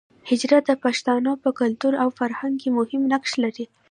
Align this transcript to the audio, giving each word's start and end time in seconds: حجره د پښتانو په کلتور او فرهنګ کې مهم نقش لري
حجره 0.29 0.59
د 0.65 0.71
پښتانو 0.83 1.31
په 1.43 1.49
کلتور 1.59 1.93
او 2.03 2.09
فرهنګ 2.19 2.55
کې 2.61 2.69
مهم 2.77 3.01
نقش 3.13 3.31
لري 3.43 3.65